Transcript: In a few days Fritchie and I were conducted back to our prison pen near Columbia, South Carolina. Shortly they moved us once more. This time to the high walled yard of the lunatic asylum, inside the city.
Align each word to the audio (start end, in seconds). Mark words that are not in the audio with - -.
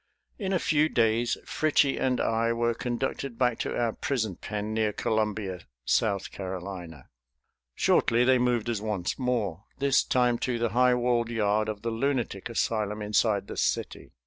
In 0.39 0.51
a 0.51 0.57
few 0.57 0.89
days 0.89 1.37
Fritchie 1.45 1.99
and 1.99 2.19
I 2.19 2.53
were 2.53 2.73
conducted 2.73 3.37
back 3.37 3.59
to 3.59 3.77
our 3.77 3.93
prison 3.93 4.35
pen 4.35 4.73
near 4.73 4.91
Columbia, 4.91 5.67
South 5.85 6.31
Carolina. 6.31 7.09
Shortly 7.75 8.23
they 8.23 8.39
moved 8.39 8.67
us 8.67 8.81
once 8.81 9.19
more. 9.19 9.65
This 9.77 10.03
time 10.03 10.39
to 10.39 10.57
the 10.57 10.69
high 10.69 10.95
walled 10.95 11.29
yard 11.29 11.69
of 11.69 11.83
the 11.83 11.91
lunatic 11.91 12.49
asylum, 12.49 13.03
inside 13.03 13.45
the 13.45 13.57
city. 13.57 14.13